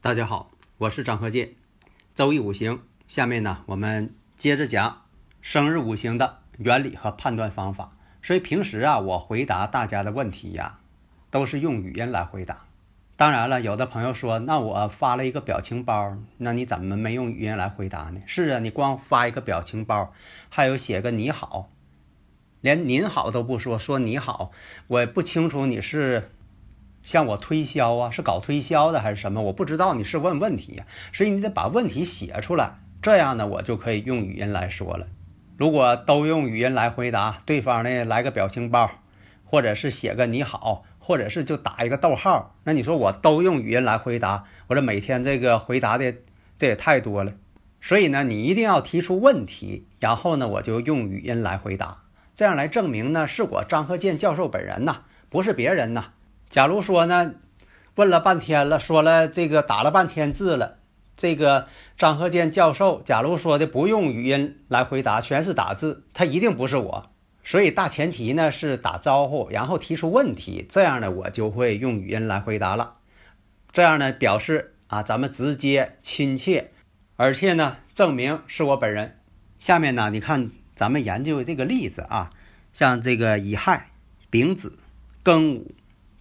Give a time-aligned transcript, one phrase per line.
[0.00, 1.54] 大家好，我是张鹤剑。
[2.14, 5.02] 周易五行，下面呢，我们接着讲
[5.40, 7.90] 生日五行的原理和判断方法。
[8.22, 10.78] 所以平时啊，我回答大家的问题呀，
[11.32, 12.66] 都是用语音来回答。
[13.16, 18.20] 当然了，有的朋友说，那我发了一个表情包，那你怎么没用语音来回答呢？
[18.24, 20.14] 是啊，你光发一个表情包，
[20.48, 21.70] 还有写个你好，
[22.60, 24.52] 连您好都不说，说你好，
[24.86, 26.30] 我不清楚你是。
[27.08, 29.40] 向我推销啊，是搞推销的还是什么？
[29.40, 35.06] 我不知道你是问问题呀，所以你得把问题写出来，这样呢，我就可以用语音来说了。
[35.56, 38.90] 如果都用语音来回答，对方呢来个表情包，
[39.46, 46.14] 或者是写个你好，或者是就打一个逗号，那你说我都用语音来回答，我这每天这个回答的
[46.58, 47.32] 这也太多了。
[47.80, 52.02] 所以呢，你一定要提出问题，然后呢，我就用语音来回答，
[52.34, 56.12] 这样来证明呢是我张鹤剑教授本人呐，不是别人呐。
[56.48, 57.34] 假如说呢，
[57.94, 60.78] 问了半天了，说了这个打了半天字了，
[61.14, 67.10] 这个张鹤剑教授，假如说的不用语音来回答，全是打字，他一定不是我。
[67.44, 72.94] 所以大前提呢是打招呼，然后提出问题，这样呢我就会用语音来回答了。
[73.72, 76.70] 这样呢表示啊咱们直接亲切，
[77.16, 79.18] 而且呢证明是我本人。
[79.58, 82.30] 下面呢你看咱们研究这个例子啊，
[82.72, 83.90] 像这个乙亥、
[84.30, 84.78] 丙子、
[85.22, 85.72] 庚午。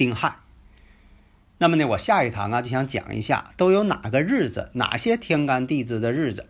[0.00, 0.36] 丁亥，
[1.58, 6.46] 那么呢，我下一堂啊就想讲一下，都有哪个日子，哪些天干地支的日子，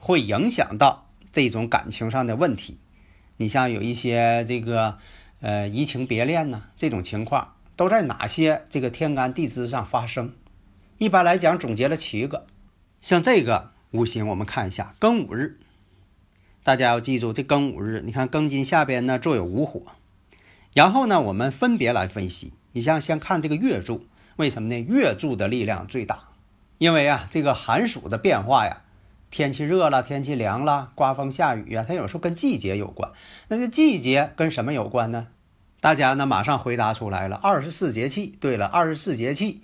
[0.00, 2.76] 会影响到这种感情上的问题。
[3.36, 4.98] 你像有一些这个
[5.40, 10.32] 呃移情别恋呐，这种情况都在哪些这个天干地支上发生？
[10.98, 12.46] 一般来讲，总结了七个。
[13.00, 15.60] 像这个五行，我们看一下庚午日，
[16.64, 19.82] 大家要记住这庚午日，你看庚金下边呢坐有午火。
[20.72, 22.52] 然后呢，我们分别来分析。
[22.72, 24.78] 你像先看这个月柱，为什么呢？
[24.78, 26.28] 月柱的力量最大，
[26.78, 28.82] 因为啊，这个寒暑的变化呀，
[29.30, 33.10] 天气热了，天气凉了，刮风下雨啊，它有时候跟季节有关。
[33.48, 35.26] 那这季节跟什么有关呢？
[35.80, 38.36] 大家呢马上回答出来了，二十四节气。
[38.38, 39.62] 对了，二十四节气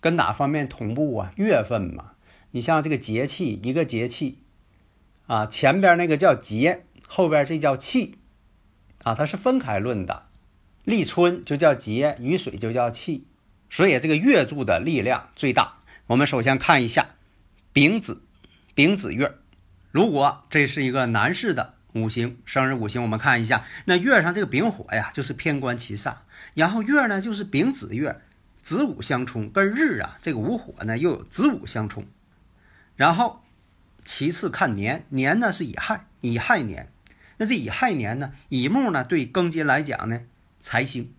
[0.00, 1.32] 跟哪方面同步啊？
[1.36, 2.12] 月份嘛。
[2.50, 4.38] 你像这个节气，一个节气
[5.26, 8.18] 啊，前边那个叫节，后边这叫气
[9.04, 10.24] 啊，它是分开论的。
[10.88, 13.26] 立春就叫节，雨水就叫气，
[13.68, 15.74] 所以这个月柱的力量最大。
[16.06, 17.10] 我们首先看一下
[17.74, 18.22] 丙子，
[18.74, 19.34] 丙子月。
[19.90, 26.14] 如果这是一个男士的五行生日五行，我们看一下，那月上这个丙火呀，就是偏官七煞，
[26.54, 28.22] 然后月呢就是丙子月，
[28.62, 32.06] 子午相冲，跟日啊这个午火呢又有子午相冲。
[32.96, 33.42] 然后
[34.06, 36.90] 其次看年，年呢是乙亥，乙亥年。
[37.36, 40.22] 那这乙亥年呢，乙木呢对庚金来讲呢。
[40.60, 41.14] 财星，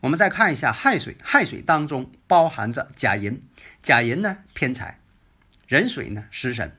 [0.00, 3.42] 我们再看一下亥水，亥水当中包含着甲寅，
[3.82, 5.00] 甲寅呢偏财，
[5.66, 6.76] 壬水呢食神，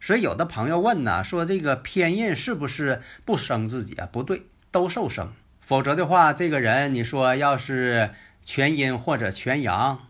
[0.00, 4.06] 所以有的朋友问呢，说这个偏印是不是不生自己啊？
[4.12, 8.10] 不对，都受生，否则的话，这个人你说要是
[8.44, 10.06] 全阴或者全阳，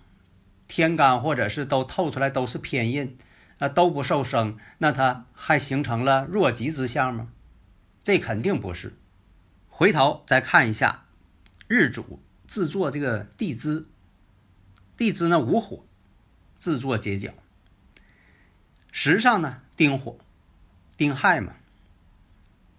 [0.66, 3.16] 天干或者是都透出来都是偏印，
[3.58, 7.28] 啊都不受生，那他还形成了弱极之相吗？
[8.02, 8.94] 这肯定不是。
[9.76, 11.04] 回头再看一下，
[11.66, 13.88] 日主制作这个地支，
[14.96, 15.84] 地支呢无火，
[16.60, 17.34] 制作结角。
[18.92, 20.16] 时上呢丁火，
[20.96, 21.54] 丁亥嘛，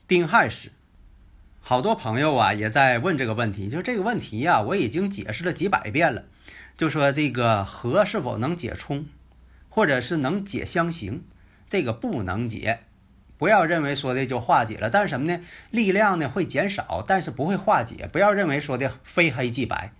[0.08, 0.72] 丁亥时，
[1.60, 6.24] 好多朋友啊也在问这个问题，就这个问题呀，我已经解释了几百遍了，
[6.78, 9.06] 就说这个合是否能解冲，
[9.68, 11.26] 或者是能解相刑，
[11.68, 12.86] 这个不能解。
[13.38, 15.42] 不要认为说的就化解了，但是什么呢？
[15.72, 18.08] 力量呢会减少，但是不会化解。
[18.12, 19.92] 不要认为说的非黑即白。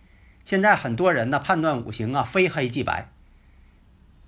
[0.44, 3.10] 现在很多人呢判断五行啊，非黑即白。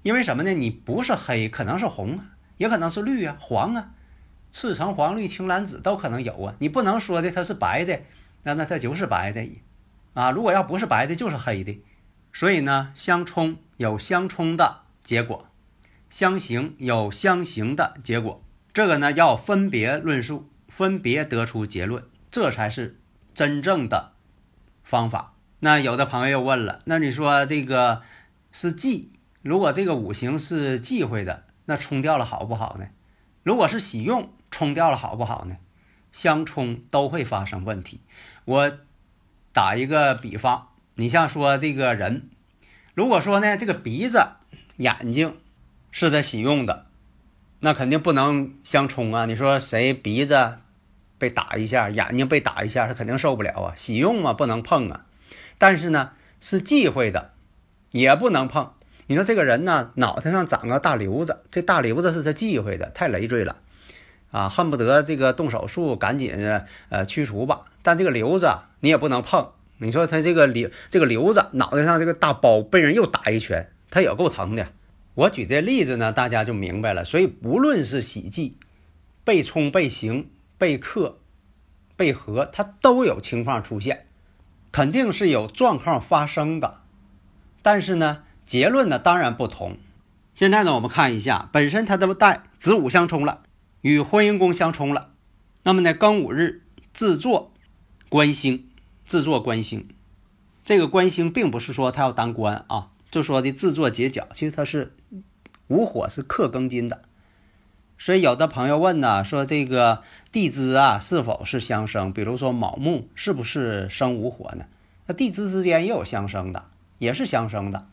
[0.03, 0.53] 因为什么呢？
[0.53, 2.19] 你不是黑，可能是红，
[2.57, 3.89] 也可能是绿啊、黄啊，
[4.51, 6.55] 赤橙黄绿青蓝紫都可能有啊。
[6.59, 8.01] 你不能说的它是白的，
[8.43, 9.47] 那那它就是白的
[10.13, 10.31] 啊。
[10.31, 11.81] 如果要不是白的，就是黑的。
[12.33, 15.47] 所以呢，相冲有相冲的结果，
[16.09, 18.43] 相刑有相刑的结果，
[18.77, 22.99] 这个呢要分别论述，分别得出结论，这才是
[23.33, 24.11] 真正的
[24.83, 25.33] 方法。
[25.61, 28.03] 那有的朋友问了，那你说这个
[28.51, 32.89] 是忌，如果这个五行是忌讳的，那冲掉了好不好呢？
[33.41, 35.57] 如果是喜用，冲掉了好不好呢？
[36.11, 38.01] 相冲都会发生问题。
[38.45, 38.71] 我
[39.53, 42.29] 打一个比方，你像说这个人，
[42.93, 44.23] 如果说呢这个鼻子、
[44.75, 45.35] 眼睛
[45.89, 46.85] 是他喜用的，
[47.59, 49.25] 那肯定不能相冲啊。
[49.25, 50.57] 你说谁鼻子
[51.17, 53.73] 被打一下，眼睛被打一下，他肯定受不了啊。
[53.75, 55.05] 喜用嘛，不能碰啊。
[55.57, 57.31] 但是呢，是忌讳的，
[57.91, 58.71] 也不能碰。
[59.07, 63.55] 你说这个人呢，脑袋上长个大瘤子，这大瘤子是他忌讳的，太累赘了，
[64.31, 66.35] 啊，恨不得这个动手术赶紧
[66.89, 67.61] 呃去除吧。
[67.81, 68.49] 但这个瘤子
[68.81, 69.49] 你也不能碰。
[69.79, 74.67] 你说他这个瘤这个瘤子脑袋上这个大包被人又打一拳，他也够疼的。
[75.17, 77.03] 我举这例子呢，大家就明白了。
[77.03, 78.55] 所以不论是喜忌、
[79.23, 80.29] 被冲、被刑、
[80.59, 81.17] 被克、
[81.95, 84.05] 被合，它都有情况出现。
[84.71, 86.81] 肯定是有状况发生的，
[87.63, 89.77] 但是呢，结论呢当然不同。
[90.35, 93.41] 现在呢，我们看一下，本身它都带子午相冲了，
[93.81, 95.13] 与婚姻宫相冲了。
[95.63, 96.61] 那么呢，庚午日
[96.93, 97.51] 自作
[98.07, 98.69] 官星，
[99.07, 99.87] 自作官星。
[100.63, 104.27] 这个官星并不是说他要当官啊，就说的自作结角。
[104.31, 104.93] 其实它是
[105.67, 107.01] 午火是克庚金的。
[107.97, 112.13] 所以有的朋友问呢，说这个地支啊是否是相生？
[112.13, 114.65] 比如说卯木是不是生午火呢？
[115.07, 116.65] 那地支之间也有相生的，
[116.99, 117.87] 也是相生的，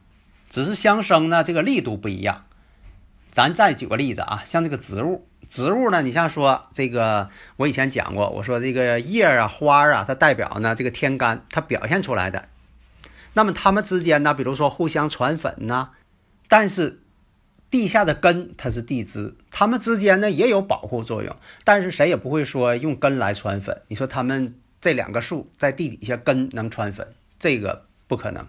[0.51, 2.45] 只是相生呢这个力度不一样。
[3.31, 12.47] 咱再举个例子啊，像这个植物，植物呢，你像说这个，我以前讲过，我说这个叶啊花啊，它代表呢这个天干，它表现出来的。
[13.35, 15.91] 那么它们之间呢，比如说互相传粉呐，
[16.49, 17.01] 但是。
[17.71, 23.83] 地下的根它是地支，它们之间呢也有保护作用，但是谁也不会说用根来传粉。
[23.89, 28.47] 你说它们这两个树在地底下根能传粉，这个不可能。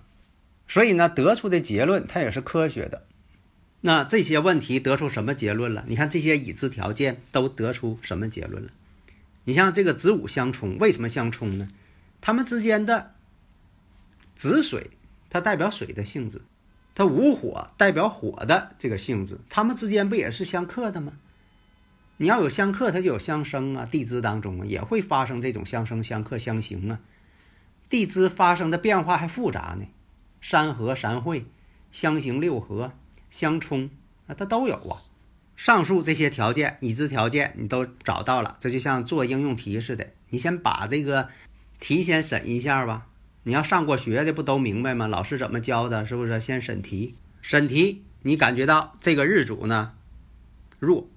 [0.68, 3.02] 所以呢，得出的结论它也是科学的。
[3.82, 5.84] 那这些问题得出什么结论了？
[5.88, 8.70] 你看这些已知条件都得出什么结论了？
[9.46, 11.68] 你像这个子午相冲，为什么相冲呢？
[12.22, 13.15] 它们之间的
[14.36, 14.92] 子水，
[15.30, 16.42] 它代表水的性质。
[16.94, 21.14] 它午火代表火的这个性质，它们之间不也是相克的吗？
[22.18, 23.86] 你要有相克，它就有相生啊。
[23.86, 27.00] 地支当中，也会发生这种相生、相克、相刑啊。
[27.90, 29.86] 地支发生的变化还复杂呢，
[30.42, 31.46] 三合、三会、
[31.92, 32.94] 相刑、六合、
[33.30, 33.90] 相冲
[34.28, 35.04] 啊，它都有啊。
[35.58, 41.28] 上述这些条件、已知条件你都找到了，这就像做应用题似的，你先把这个
[41.82, 43.08] 题先审一下吧。
[43.48, 45.08] 你要上过学的不都明白吗？
[45.08, 46.04] 老师怎么教的？
[46.04, 47.14] 是不是先审题？
[47.44, 49.94] 审题，你感觉到这个日主呢
[50.80, 51.08] 弱，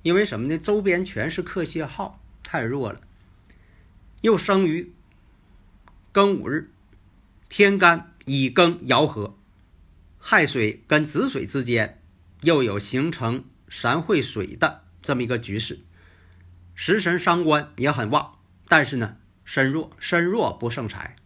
[0.00, 0.56] 因为什么呢？
[0.56, 2.98] 周边全是克泄耗，太弱了。
[4.22, 4.90] 又生于
[6.14, 6.70] 庚午日，
[7.50, 9.36] 天干乙庚爻合，
[10.18, 12.00] 亥水跟子水之间
[12.40, 15.80] 又有形成三会水的这么一个局势，
[16.74, 21.16] 食神伤官也很旺，但是呢身弱，身弱不胜财。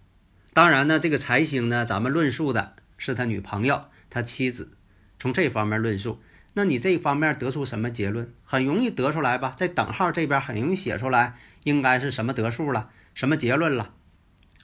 [0.59, 4.73] 当然呢，这个财星呢，咱们论述的是他女朋友、他妻子，
[5.17, 6.21] 从这方面论述。
[6.55, 8.35] 那你这方面得出什么结论？
[8.43, 9.55] 很容易得出来吧？
[9.57, 12.91] 在等号这边很容易写出来，应该是什么得数了？
[13.15, 13.95] 什么结论了？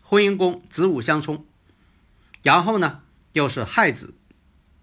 [0.02, 1.46] 婚姻宫子午相冲，
[2.42, 4.16] 然后呢，又是亥子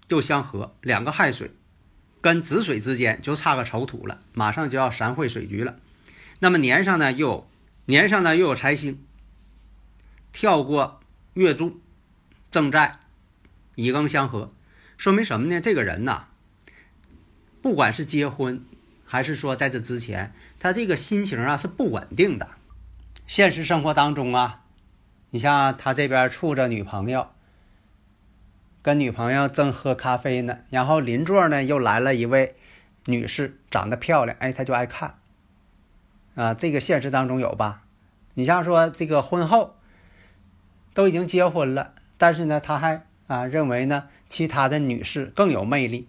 [0.07, 1.51] 又相合，两个亥水
[2.21, 5.75] 跟子水之间就差个丑土了，马上就要三会水局了。
[6.39, 7.49] 那么年上呢，又
[7.87, 9.03] 年上呢又有财星，
[10.31, 10.99] 跳过。
[11.33, 11.79] 月柱
[12.49, 12.99] 正在
[13.75, 14.51] 乙庚相合，
[14.97, 15.61] 说明什么呢？
[15.61, 16.27] 这个人呐，
[17.61, 18.65] 不管是结婚
[19.05, 22.49] 还是说在这之前，他这个心情啊是不稳定的。
[23.27, 24.63] 现实生活当中啊，
[25.29, 27.29] 你像他这边处着女朋友，
[28.81, 32.57] 跟女朋友正喝咖啡呢，然后邻座呢又来了一位
[33.05, 35.19] 女士，长得漂亮，哎，他就爱看。
[36.35, 37.83] 啊，这个现实当中有吧？
[38.33, 39.77] 你像说这个婚后。
[40.93, 46.07] 都已经结婚了，但是呢，他还啊认为呢，其他的女士更有魅力。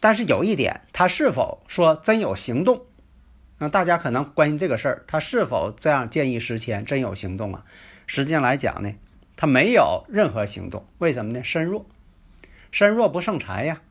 [0.00, 2.82] 但是有一点，他是否说真有行动？
[3.58, 7.64] 那大家可能关心这个事儿，他是否这样见异思迁，真有行动啊？
[8.06, 8.92] 实际上来讲呢，
[9.34, 10.86] 他没有任何行动。
[10.98, 11.42] 为什么呢？
[11.42, 11.84] 身弱，
[12.70, 13.82] 身弱不胜财呀。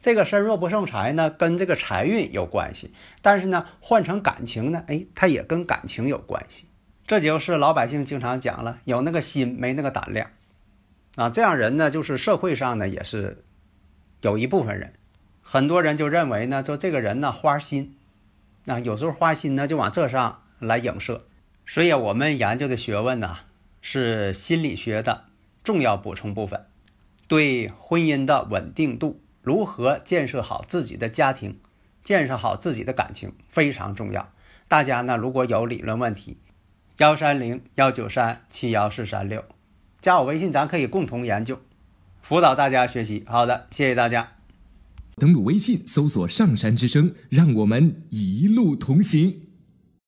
[0.00, 2.94] 这个身弱不胜财呢，跟这个财运有关系。
[3.20, 6.69] 但是呢，换成感情呢，哎，它也跟感情有关系。
[7.10, 10.30] 这就是老百姓经常讲了，有那个心没那个胆量，
[11.16, 13.42] 啊，这样人呢，就是社会上呢也是
[14.20, 14.92] 有一部分人。
[15.42, 17.96] 很多人就认为呢，说这个人呢花心，
[18.66, 21.24] 啊有时候花心呢就往这上来影射。
[21.66, 23.38] 所以我们研究的学问呢
[23.80, 25.24] 是心理学的
[25.64, 26.64] 重要补充部分，
[27.26, 31.58] 对婚姻的稳定度，如何建设好自己的家庭，
[32.04, 34.32] 建设好自己的感情非常重要。
[34.68, 36.38] 大家呢如果有理论问题，
[37.00, 39.42] 幺三零幺九三七幺四三六，
[40.02, 41.58] 加我微信，咱可以共同研究，
[42.20, 43.24] 辅导大家学习。
[43.26, 44.32] 好的，谢谢大家。
[45.16, 49.34] 登录微信，搜索“上山之声”，让我们一路同行。